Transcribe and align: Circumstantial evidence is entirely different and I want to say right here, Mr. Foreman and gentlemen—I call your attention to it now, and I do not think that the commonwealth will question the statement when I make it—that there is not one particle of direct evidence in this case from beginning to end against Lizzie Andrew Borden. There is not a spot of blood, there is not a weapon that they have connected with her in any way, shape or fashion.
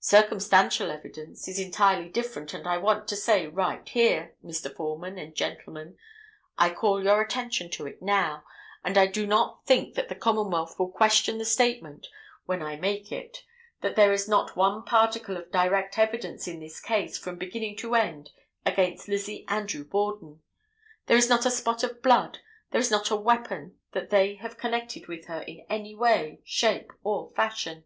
Circumstantial 0.00 0.90
evidence 0.90 1.48
is 1.48 1.58
entirely 1.58 2.10
different 2.10 2.52
and 2.52 2.68
I 2.68 2.76
want 2.76 3.08
to 3.08 3.16
say 3.16 3.46
right 3.46 3.88
here, 3.88 4.36
Mr. 4.44 4.70
Foreman 4.70 5.16
and 5.16 5.34
gentlemen—I 5.34 6.74
call 6.74 7.02
your 7.02 7.22
attention 7.22 7.70
to 7.70 7.86
it 7.86 8.02
now, 8.02 8.44
and 8.84 8.98
I 8.98 9.06
do 9.06 9.26
not 9.26 9.64
think 9.64 9.94
that 9.94 10.10
the 10.10 10.14
commonwealth 10.14 10.78
will 10.78 10.90
question 10.90 11.38
the 11.38 11.46
statement 11.46 12.08
when 12.44 12.60
I 12.60 12.76
make 12.76 13.10
it—that 13.10 13.96
there 13.96 14.12
is 14.12 14.28
not 14.28 14.56
one 14.56 14.84
particle 14.84 15.38
of 15.38 15.50
direct 15.50 15.98
evidence 15.98 16.46
in 16.46 16.60
this 16.60 16.78
case 16.78 17.16
from 17.16 17.36
beginning 17.38 17.76
to 17.78 17.94
end 17.94 18.30
against 18.66 19.08
Lizzie 19.08 19.46
Andrew 19.48 19.84
Borden. 19.84 20.42
There 21.06 21.16
is 21.16 21.30
not 21.30 21.46
a 21.46 21.50
spot 21.50 21.82
of 21.82 22.02
blood, 22.02 22.40
there 22.72 22.80
is 22.82 22.90
not 22.90 23.10
a 23.10 23.16
weapon 23.16 23.78
that 23.92 24.10
they 24.10 24.34
have 24.34 24.58
connected 24.58 25.06
with 25.06 25.28
her 25.28 25.40
in 25.40 25.64
any 25.70 25.94
way, 25.94 26.42
shape 26.44 26.92
or 27.02 27.30
fashion. 27.34 27.84